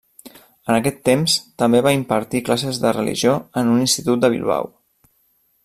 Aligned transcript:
En 0.71 0.75
aquest 0.77 0.95
temps 1.09 1.35
també 1.63 1.81
va 1.87 1.93
impartir 1.97 2.41
classes 2.47 2.79
de 2.85 2.95
religió 2.97 3.37
en 3.63 3.71
un 3.75 3.85
institut 3.85 4.25
de 4.25 4.33
Bilbao. 4.37 4.73